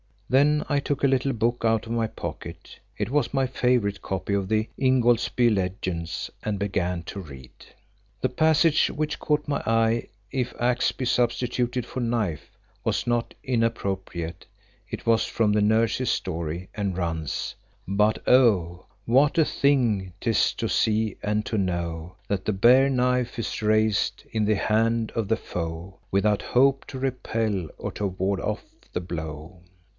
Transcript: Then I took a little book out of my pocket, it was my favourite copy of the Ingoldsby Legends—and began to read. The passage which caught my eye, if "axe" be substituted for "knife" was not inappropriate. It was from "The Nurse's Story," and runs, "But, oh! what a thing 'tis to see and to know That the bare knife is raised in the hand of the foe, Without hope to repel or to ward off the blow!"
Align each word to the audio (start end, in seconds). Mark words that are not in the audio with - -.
Then 0.29 0.63
I 0.69 0.79
took 0.79 1.03
a 1.03 1.07
little 1.07 1.33
book 1.33 1.63
out 1.65 1.85
of 1.85 1.91
my 1.91 2.07
pocket, 2.07 2.79
it 2.97 3.11
was 3.11 3.33
my 3.33 3.45
favourite 3.45 4.01
copy 4.01 4.33
of 4.33 4.47
the 4.47 4.67
Ingoldsby 4.79 5.49
Legends—and 5.49 6.57
began 6.57 7.03
to 7.03 7.19
read. 7.19 7.51
The 8.21 8.29
passage 8.29 8.87
which 8.87 9.19
caught 9.19 9.47
my 9.47 9.61
eye, 9.67 10.07
if 10.31 10.53
"axe" 10.57 10.91
be 10.93 11.03
substituted 11.03 11.85
for 11.85 11.99
"knife" 11.99 12.49
was 12.83 13.05
not 13.05 13.33
inappropriate. 13.43 14.45
It 14.89 15.05
was 15.05 15.25
from 15.25 15.51
"The 15.51 15.61
Nurse's 15.61 16.09
Story," 16.09 16.69
and 16.73 16.97
runs, 16.97 17.53
"But, 17.87 18.23
oh! 18.27 18.85
what 19.05 19.37
a 19.37 19.45
thing 19.45 20.13
'tis 20.21 20.53
to 20.53 20.69
see 20.69 21.17
and 21.21 21.45
to 21.45 21.57
know 21.59 22.15
That 22.29 22.45
the 22.45 22.53
bare 22.53 22.89
knife 22.89 23.37
is 23.37 23.61
raised 23.61 24.23
in 24.31 24.45
the 24.45 24.55
hand 24.55 25.11
of 25.11 25.27
the 25.27 25.37
foe, 25.37 25.99
Without 26.09 26.41
hope 26.41 26.85
to 26.87 26.97
repel 26.97 27.67
or 27.77 27.91
to 27.91 28.07
ward 28.07 28.39
off 28.39 28.63
the 28.93 29.01
blow!" 29.01 29.61